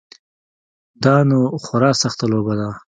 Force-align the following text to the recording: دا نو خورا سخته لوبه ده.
دا 1.03 1.15
نو 1.29 1.39
خورا 1.63 1.91
سخته 2.01 2.25
لوبه 2.31 2.53
ده. 2.59 2.69